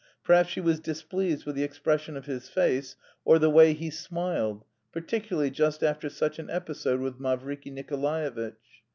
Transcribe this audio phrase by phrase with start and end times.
[0.23, 4.65] Perhaps she was displeased with the expression of his face, or the way he smiled,
[4.91, 8.81] particularly just after such an episode with Mavriky Nikolaevitch.